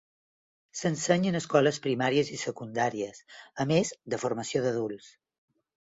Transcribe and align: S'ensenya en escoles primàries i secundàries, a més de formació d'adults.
S'ensenya 0.79 1.33
en 1.33 1.37
escoles 1.39 1.79
primàries 1.83 2.33
i 2.37 2.39
secundàries, 2.45 3.23
a 3.65 3.69
més 3.73 3.95
de 4.15 4.21
formació 4.25 4.63
d'adults. 4.65 5.13